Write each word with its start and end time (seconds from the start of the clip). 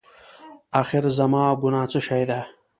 اخېر 0.81 1.03
زما 1.17 1.43
ګناه 1.61 1.87
څه 1.91 1.99
شی 2.07 2.23
ده؟ 2.29 2.39